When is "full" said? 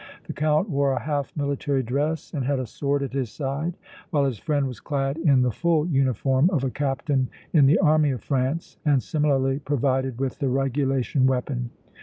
5.51-5.85